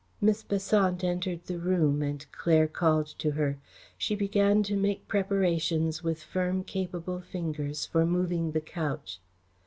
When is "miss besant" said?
0.19-1.03